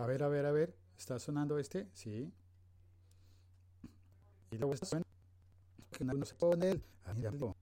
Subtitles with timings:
[0.00, 0.74] A ver, a ver, a ver.
[0.96, 1.86] ¿Está sonando este?
[1.92, 2.32] Sí.
[4.50, 5.06] Y luego está sonando.
[5.90, 6.82] Que no, se pone el.
[7.04, 7.54] Ah, mira, no,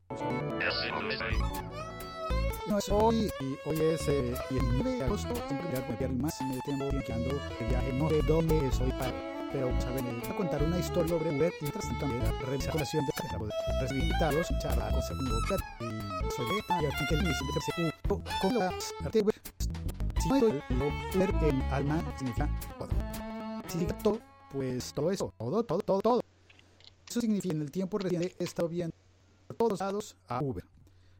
[2.69, 3.29] no es hoy.
[3.41, 5.35] Y hoy es eh, 19 de agosto.
[5.49, 6.41] Siempre voy a más.
[6.43, 7.93] Me tengo quedando de viaje.
[7.95, 9.13] No sé dónde soy para.
[9.51, 12.39] Pero, saben, eh, voy a contar una historia sobre Uber y mientras tanto también la
[12.39, 17.15] recolación de para poder recibir invitados, charlar con segundo y soy de y aquí que
[17.15, 18.69] el inicio de se u con la
[19.05, 19.25] arte
[20.31, 22.03] Hay Uber en alma
[23.69, 24.21] significa todo.
[24.53, 26.21] Pues todo eso, todo, todo, todo, todo.
[27.09, 28.95] Eso significa en el tiempo reciente he estado viendo
[29.57, 30.65] todos lados a Uber.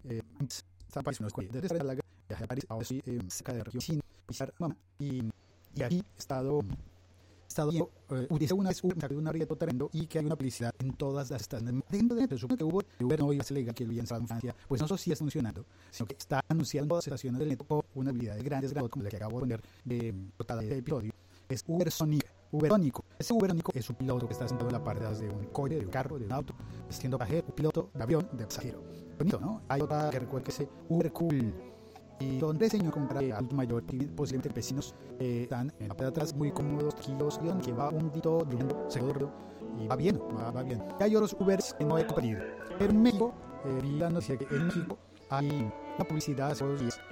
[0.05, 0.23] Eh,
[0.95, 1.51] a París, estoy.
[4.99, 5.31] Y,
[5.75, 6.61] y aquí he estado
[7.49, 10.93] estado viendo, eh, una vez Uber, una arriendo tremendo y que hay una publicidad en
[10.93, 11.83] todas las estaciones.
[11.89, 14.27] Dentro de eso, que Uber, Uber no iba a ser legal que el bien en
[14.27, 17.41] Francia, pues no solo sí está funcionando, sino que está anunciando en todas las estaciones
[17.41, 20.61] del neto una habilidad de grandes grados como la que acabo de poner de portada
[20.61, 21.13] de episodio.
[21.49, 23.05] Es Uber Sonic, Uberónico.
[23.19, 25.87] Ese Uberónico es un piloto que está sentado en la parte de un coche, de
[25.87, 26.55] un carro, de un auto,
[26.91, 28.85] siendo pasajero, un piloto de avión, de pasajero.
[29.19, 29.63] Bonito, ¿no?
[29.69, 31.55] Hay otra que recuerda que es Uber Cool
[32.21, 33.85] y donde diseño comprar adulto mayor
[34.17, 38.11] posiblemente vecinos eh, están en la parte de atrás muy cómodos, y donde va un
[38.13, 39.31] dito durmiendo, seguro
[39.79, 40.83] y va bien, va, va bien.
[41.01, 42.41] Hay otros Ubers que no he compartido.
[42.81, 43.33] En México,
[43.65, 44.99] eh, vi la noticia que en México
[45.31, 45.49] hay
[45.97, 46.57] una publicidad,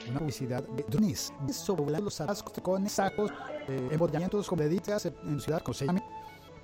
[0.08, 3.30] una publicidad de drones, sobre los atascos con sacos,
[3.68, 5.74] eh, embotellamientos deditas en ciudad, como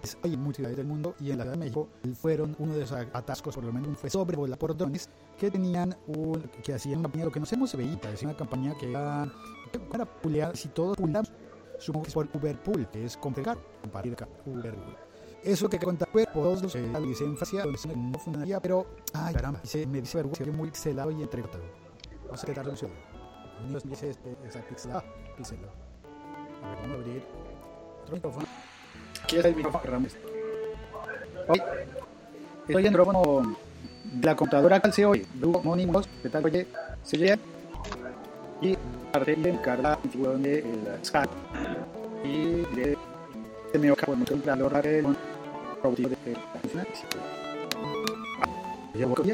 [0.03, 0.20] llame.
[0.25, 2.98] Hay muchas ciudades del mundo y en la Ciudad de México fueron uno de esos
[3.12, 7.25] atascos, por lo menos fue sobrevolado por drones que tenían un, que hacían una campaña,
[7.27, 9.33] lo que no se veía, parecía una campaña que era,
[9.91, 11.33] para pulear, si todos pulamos,
[11.78, 14.97] supongo que es por Uber Pool, que es comprar, compartir Uber Pool.
[15.42, 19.34] Eso que contar por todos los eh, analicé en Francia, donde no funcionaría, pero, ay
[19.34, 21.59] caramba, se, me dice vergüenza, muy pixelado y entregado.
[22.25, 23.00] Vamos a quedar un segundo.
[23.69, 25.03] Me dice este, esa pixelado,
[25.37, 25.72] pixelado.
[26.62, 27.25] A ver, vamos a abrir
[28.03, 28.47] otro micrófono.
[29.23, 30.06] Aquí es el micrófono.
[31.48, 31.62] Hoy
[32.69, 33.56] estoy en micrófono
[34.05, 35.27] de la computadora que se oye.
[35.41, 36.44] Luego, monimos, ¿qué tal?
[36.44, 36.66] Oye,
[37.03, 37.38] se oye.
[38.60, 38.77] Y
[39.12, 41.31] parte de encarga configuración de el Skype.
[42.25, 42.97] Y de
[43.72, 45.16] de mi hoja, bueno, tengo que hablar de un
[45.83, 46.39] robotito de la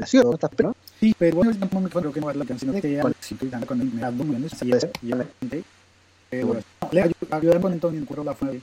[0.00, 0.34] aprecio, ¿no?
[0.34, 3.02] Estás, pero Sí, pero bueno, tampoco me acuerdo que no es la canción que ya
[3.20, 5.64] si dando con el me dos millones y es y la gente.
[6.28, 6.62] Pero bueno,
[6.92, 8.60] le ayudaré con Antonio curro la fue.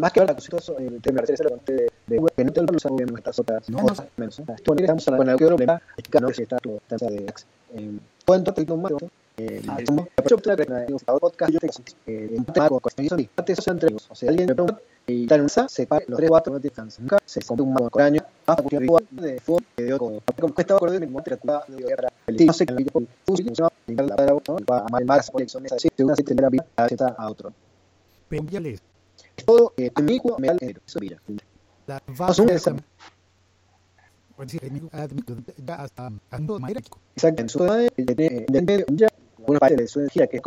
[0.00, 2.62] más que ahora la cosita el tema de la conté de web, que no te
[2.62, 4.38] lo usamos en nuestras otras No, cosas menos.
[4.38, 7.32] Esto no estamos hablando con el problema, es que no si está tu tasa de.
[8.24, 8.88] Cuento te tomo
[9.36, 9.62] eh,
[10.28, 11.66] yo podcast yo te
[12.06, 12.80] eh en tema con
[13.36, 16.52] antes se entrego, o sea, alguien me pregunta y tal se para los tres cuatro
[16.52, 20.20] no cansan se compra un mago año a cualquier igual de fútbol que dio como
[20.20, 22.66] como que estaba acordado en el monte de la de guerra el tío no sé
[22.66, 25.78] que el video fusil se llama la no va a mal más por eso esa
[25.78, 26.66] sí según así tendrá vida
[27.16, 27.52] a otro.
[28.28, 28.82] Pero ya les
[29.44, 29.90] todo eh,
[30.38, 31.20] me da el eso mira.
[31.86, 32.00] La
[34.34, 34.52] Pues
[37.14, 39.08] exacto en su de de de medio ya
[39.56, 40.42] una parte de su energía que es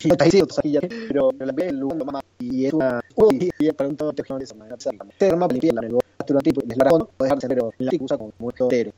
[0.00, 3.50] y está diciendo aquí ya pero la ve el lugar mamá y es una uy
[3.58, 4.76] y para un todo tecnología de esa manera
[5.18, 5.98] ser más limpia la nego
[6.28, 8.92] un tipo de la razón o dejarse pero la usa como muerto entero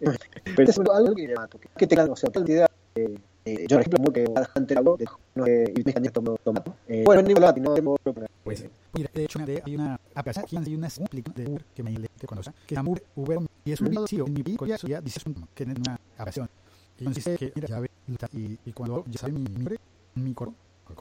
[0.56, 2.70] pero es algo que mato que tengan o sea toda la idea
[3.46, 7.02] eh, yo por ejemplo que bastante habló de no eh, y me tomo tomato eh,
[7.04, 7.96] bueno en latino no tengo
[8.42, 11.82] Pues, mira, de hecho, hay una, a pesar que hay una explica de Uber que
[11.82, 14.76] me te conoce, que se llama Uber, y es un video, en mi video ya,
[14.86, 16.48] ya dice un, que es una aplicación.
[16.98, 17.90] Y dice que, mira, ya ve,
[18.32, 19.78] y, y cuando ya sabe mi nombre,
[20.14, 20.54] mi coro,
[20.90, 21.00] ok,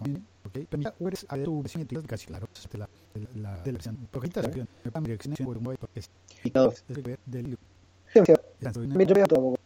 [1.14, 4.30] es a tu versión de casi claro, de la, de la, de la versión, porque
[4.34, 6.10] la versión, me mi dirección por un porque es,
[7.26, 7.58] del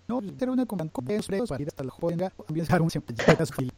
[0.08, 3.54] no, era una con precios para ir hasta la joven, ambientar un siempre, ya su
[3.54, 3.74] fila,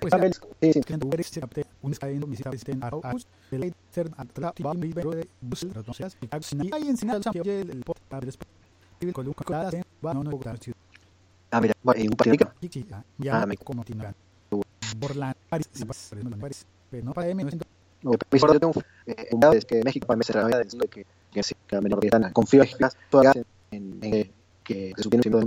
[0.00, 0.12] Pues
[0.60, 1.94] en se capte un
[2.26, 3.72] visita de
[4.56, 8.48] y libero de bus entonces y hay el pot después
[9.00, 10.30] y con un claro va no no
[11.50, 12.86] ciudad ah sí
[13.18, 14.14] ya Ah, me- tiene
[14.96, 17.66] Borland París se no París pero no para M no siento
[18.04, 18.72] o también yo tengo
[19.06, 21.80] eh, un lado es que México para mí se revela diciendo que que que la
[21.80, 22.70] menor británica confío en
[23.10, 24.32] todas en en en-
[24.64, 25.40] que que supieron siendo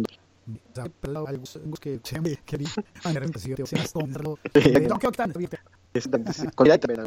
[0.99, 1.43] pero algo
[1.79, 2.65] que se me que vi
[3.05, 4.71] a la rentación se más tonto Sí.
[4.87, 5.07] no que
[6.79, 7.01] también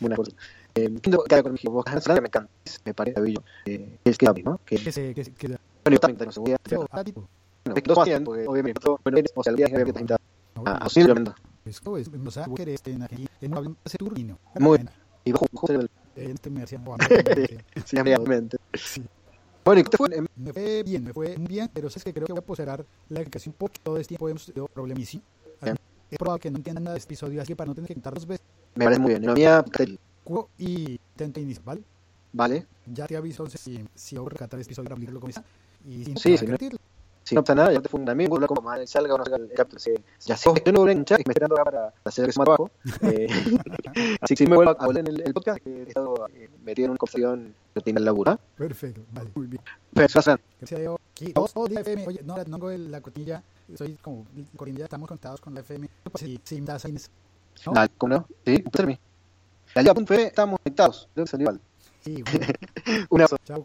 [0.00, 0.30] una cosa.
[0.74, 1.84] Eh, que la economía vos
[2.20, 2.50] me encanta,
[2.84, 3.42] me parece bello.
[3.66, 4.60] Eh, es que ¿no?
[4.64, 5.58] Que que se que que bueno,
[5.90, 6.58] yo también tengo seguridad.
[7.64, 10.20] Bueno, dos bien, porque obviamente, todo, pero o sea, el viaje que pintar
[10.64, 11.14] a así lo
[11.64, 14.84] esto es o sea que este en aquí en un hace turbino Muy-
[15.24, 16.84] y bajo el en este me hacían
[17.84, 18.58] Sí, realmente.
[18.74, 19.02] Sí.
[19.64, 20.10] Bueno, ¿y qué te fue?
[20.36, 23.20] Me fue bien, me fue bien, pero es que creo que voy a postergar la
[23.20, 23.72] un poco.
[23.82, 25.08] Todo este tiempo hemos tenido problemas.
[25.08, 25.22] Sí.
[25.62, 25.76] Bien.
[26.10, 27.94] Es probable que no entiendan nada de este episodio, así que para no tener que
[27.94, 28.44] contar dos veces.
[28.74, 29.22] Me parece muy bien.
[29.22, 29.64] En la mía,
[30.58, 31.82] y intento iniciar, ¿vale?
[32.32, 32.66] vale.
[32.86, 35.44] Ya te aviso entonces si, si logro rescatar este episodio para abrirlo como está.
[35.86, 36.78] Y sin Sí, sí, repetirlo.
[37.24, 39.48] Si no pasa nada, ya te amigo, hablar como mal salga o no salga el
[39.52, 39.80] capítulo.
[39.80, 39.94] Sí,
[40.26, 42.38] Ya sé, yo no voy a enganchar y me estoy esperando acá para hacer ese
[42.40, 42.70] trabajo.
[43.02, 43.26] Eh,
[44.20, 46.50] así que si me vuelvo a volver en el, el podcast, que he estado eh,
[46.62, 48.38] metido en una conversación que tiene el laburo.
[48.56, 49.62] Perfecto, vale, muy bien.
[49.92, 50.36] Gracias a
[50.76, 50.98] Dios.
[51.12, 52.06] Aquí, dos, dos, FM.
[52.06, 53.42] Oye, no, no hago el- la cotilla.
[53.74, 54.26] Soy como
[54.56, 55.88] corindilla, estamos conectados con la FM.
[56.10, 57.72] Pues, si, si me das ahí, ¿no?
[57.72, 58.26] Dale, ¿cómo no?
[58.44, 58.98] Sí, un
[59.74, 61.08] La Liga.fe, estamos conectados.
[61.14, 61.60] Creo que salió igual.
[62.00, 62.46] Sí, bueno.
[63.08, 63.36] Un abrazo.
[63.44, 63.64] Chao.